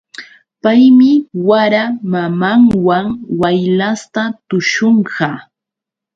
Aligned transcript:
Paymi 0.61 1.11
wara 1.47 1.83
mamanwan 2.11 3.05
waylasta 3.39 4.23
tuśhunqa. 4.47 5.29